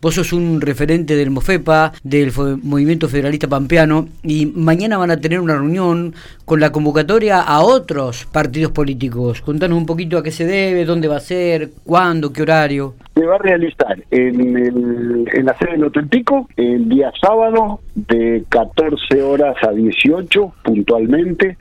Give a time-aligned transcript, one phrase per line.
[0.00, 2.30] Vos sos un referente del MOFEPA, del
[2.62, 8.24] Movimiento Federalista Pampeano, y mañana van a tener una reunión con la convocatoria a otros
[8.26, 9.40] partidos políticos.
[9.40, 12.94] Contanos un poquito a qué se debe, dónde va a ser, cuándo, qué horario.
[13.14, 18.44] Se va a realizar en, el, en la sede de Pico el día sábado de
[18.48, 21.56] 14 horas a 18 puntualmente,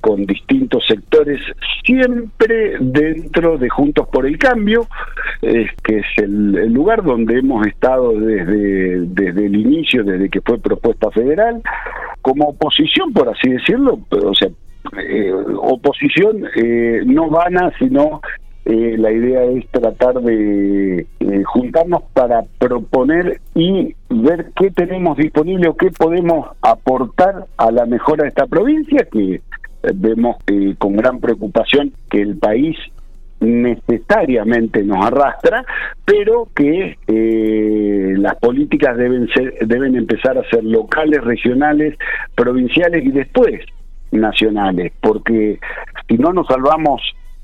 [0.00, 1.40] con distintos sectores,
[1.84, 4.88] siempre dentro de Juntos por el Cambio,
[5.40, 11.10] que es el, lugar donde hemos estado desde, desde el inicio, desde que fue propuesta
[11.10, 11.62] federal,
[12.22, 14.48] como oposición, por así decirlo, o sea,
[14.98, 18.20] eh, oposición eh, no vana, sino
[18.68, 25.68] eh, la idea es tratar de eh, juntarnos para proponer y ver qué tenemos disponible
[25.68, 29.40] o qué podemos aportar a la mejora de esta provincia, que eh,
[29.94, 30.38] vemos
[30.78, 32.76] con gran preocupación que el país
[33.46, 35.64] necesariamente nos arrastra,
[36.04, 36.96] pero que
[38.18, 41.96] las políticas deben ser deben empezar a ser locales, regionales,
[42.34, 43.60] provinciales y después
[44.10, 45.58] nacionales, porque
[46.08, 47.00] si no nos salvamos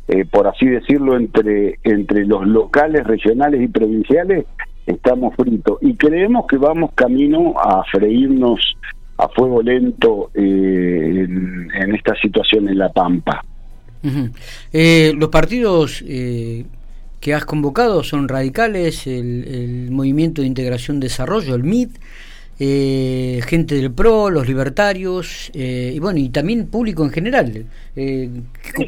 [0.08, 4.46] eh, por así decirlo, entre, entre los locales, regionales y provinciales,
[4.86, 5.78] estamos fritos.
[5.80, 8.76] Y creemos que vamos camino a freírnos
[9.18, 13.44] a fuego lento eh, en, esta situación en La Pampa.
[14.72, 21.62] Eh, los partidos que has convocado son radicales, el, el Movimiento de Integración Desarrollo, el
[21.62, 21.90] MID,
[22.64, 27.64] eh, gente del PRO, los libertarios, eh, y bueno, y también público en general.
[27.96, 28.28] Eh,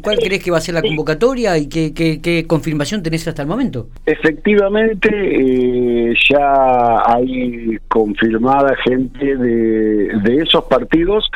[0.01, 3.47] ¿Cuál crees que va a ser la convocatoria y qué, qué, confirmación tenés hasta el
[3.47, 3.87] momento?
[4.05, 11.29] Efectivamente, eh, ya hay confirmada gente de, de esos partidos,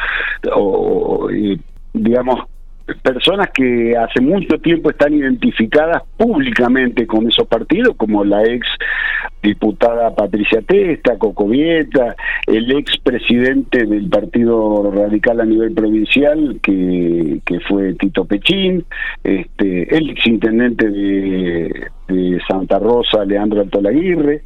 [0.56, 1.30] o,
[1.94, 2.40] digamos,
[3.02, 8.68] personas que hace mucho tiempo están identificadas públicamente con esos partidos, como la ex
[9.42, 12.16] diputada Patricia Testa, Cocovieta,
[12.48, 18.86] el ex presidente del Partido Radical a nivel provincial, que, que fue Tito Pechín,
[19.24, 24.42] este, el ex intendente de, de Santa Rosa, Leandro Altolaguirre,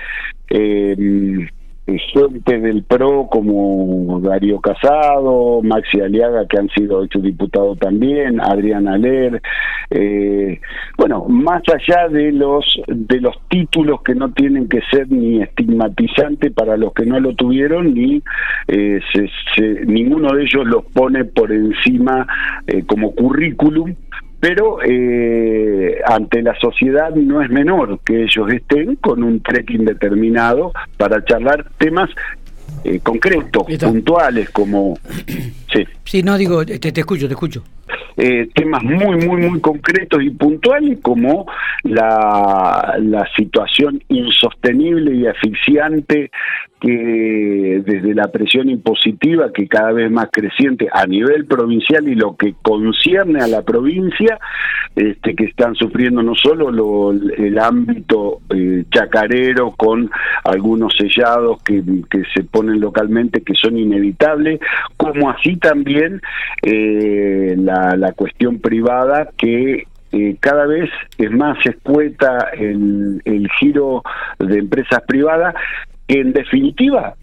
[0.50, 1.48] eh,
[1.86, 8.88] gente del PRO como Darío Casado, Maxi Aliaga, que han sido hecho diputado también, Adrián
[8.88, 9.42] Aler,
[9.90, 10.62] eh,
[10.98, 16.52] bueno, más allá de los de los títulos que no tienen que ser ni estigmatizantes
[16.54, 18.22] para los que no lo tuvieron, ni
[18.68, 19.02] eh,
[19.86, 22.26] ninguno de ellos los pone por encima
[22.68, 23.94] eh, como currículum,
[24.44, 30.74] pero eh, ante la sociedad no es menor que ellos estén con un trekking determinado
[30.98, 32.10] para charlar temas
[32.84, 34.98] eh, concretos, puntuales, como...
[35.74, 35.84] Sí.
[36.04, 37.64] sí, no digo, te, te escucho, te escucho.
[38.16, 41.48] Eh, temas muy, muy, muy concretos y puntuales como
[41.82, 46.30] la, la situación insostenible y asfixiante
[46.84, 52.36] que desde la presión impositiva que cada vez más creciente a nivel provincial y lo
[52.36, 54.38] que concierne a la provincia,
[54.94, 60.12] este, que están sufriendo no solo lo, el ámbito eh, chacarero con
[60.44, 61.82] algunos sellados que,
[62.36, 64.60] se ponen localmente que son inevitables,
[64.98, 66.20] como así también
[66.64, 74.04] eh, la, la cuestión privada que eh, cada vez es más escueta el, el giro
[74.38, 75.56] de empresas privadas
[76.08, 77.16] que en definitiva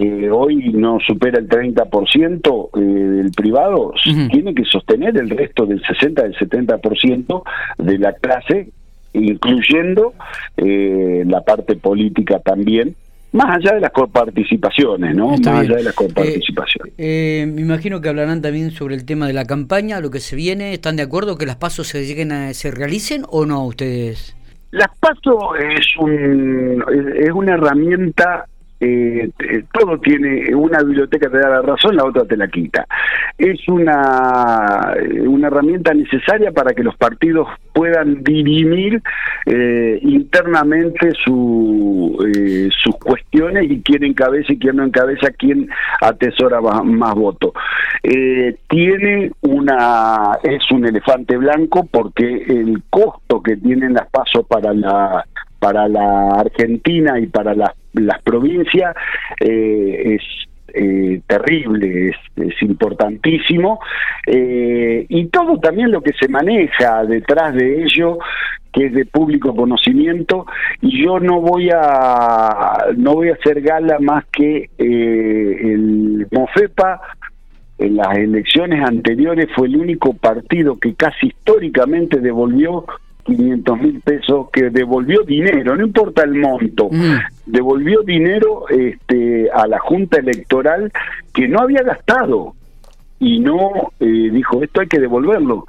[0.00, 3.94] eh, hoy no supera el 30% eh, del privado,
[4.30, 7.42] tiene que sostener el resto del 60, del 70%
[7.78, 8.70] de la clase,
[9.12, 10.14] incluyendo
[10.56, 12.94] eh, la parte política también,
[13.32, 15.30] más allá de las coparticipaciones, ¿no?
[15.30, 16.94] más allá de las coparticipaciones.
[16.96, 20.74] me imagino que hablarán también sobre el tema de la campaña, lo que se viene.
[20.74, 24.37] ¿Están de acuerdo que las pasos se lleguen a, se realicen o no ustedes?
[24.70, 26.84] Las PASO es, un,
[27.16, 28.46] es una herramienta
[28.80, 29.30] eh,
[29.72, 32.86] todo tiene una biblioteca te da la razón, la otra te la quita.
[33.36, 34.94] Es una,
[35.26, 39.02] una herramienta necesaria para que los partidos puedan dirimir
[39.46, 45.68] eh, internamente su, eh, sus cuestiones y quién encabeza y quién no encabeza, quién
[46.00, 47.52] atesora más, votos.
[48.02, 54.72] Eh, tiene una es un elefante blanco porque el costo que tienen las pasos para
[54.72, 55.24] la
[55.58, 57.72] para la Argentina y para las,
[58.06, 58.94] las provincias
[59.40, 60.22] eh, es
[60.74, 63.80] eh, terrible, es, importantísimo,
[64.26, 68.18] eh, y todo también lo que se maneja detrás de ello,
[68.72, 70.46] que es de público conocimiento,
[70.82, 77.00] y yo no voy a no voy a hacer gala más que el Mofepa
[77.78, 82.84] en las elecciones anteriores fue el único partido que casi históricamente devolvió
[83.36, 87.18] 500 mil pesos que devolvió dinero, no importa el monto, Mm.
[87.46, 90.90] devolvió dinero este, a la Junta Electoral
[91.34, 92.54] que no había gastado
[93.20, 95.66] y no eh, dijo esto hay que devolverlo.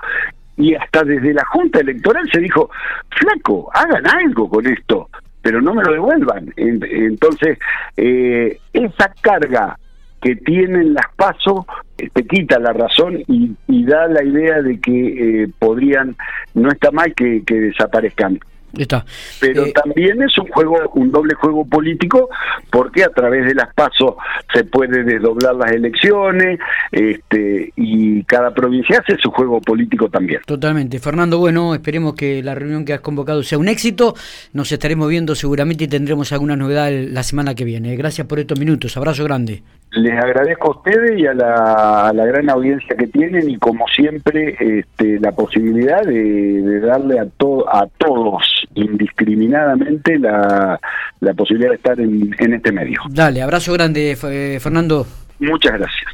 [0.56, 2.70] Y hasta desde la Junta Electoral se dijo,
[3.12, 5.10] flaco, hagan algo con esto,
[5.42, 6.54] pero no me lo devuelvan.
[6.58, 7.58] En- Entonces,
[7.98, 9.78] eh, esa carga
[10.22, 11.66] que tienen las pasos
[12.14, 16.16] te quita la razón y, y da la idea de que eh, podrían,
[16.54, 18.40] no está mal que, que desaparezcan.
[18.78, 19.06] Está.
[19.40, 22.30] Pero Eh, también es un juego, un doble juego político,
[22.70, 24.16] porque a través de las pasos
[24.54, 26.60] se puede desdoblar las elecciones,
[26.92, 30.42] este, y cada provincia hace su juego político también.
[30.46, 31.00] Totalmente.
[31.00, 34.14] Fernando, bueno, esperemos que la reunión que has convocado sea un éxito.
[34.54, 37.96] Nos estaremos viendo seguramente y tendremos alguna novedad la semana que viene.
[37.96, 38.96] Gracias por estos minutos.
[38.98, 39.64] Abrazo grande.
[39.92, 43.88] Les agradezco a ustedes y a la, a la gran audiencia que tienen y como
[43.88, 48.44] siempre este, la posibilidad de, de darle a, to- a todos
[48.76, 50.80] indiscriminadamente la,
[51.20, 53.02] la posibilidad de estar en, en este medio.
[53.10, 55.06] Dale, abrazo grande, Fernando.
[55.40, 56.08] Muchas gracias.